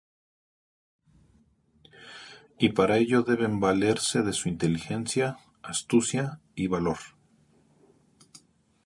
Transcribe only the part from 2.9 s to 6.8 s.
ello deben valerse de su inteligencia, astucia y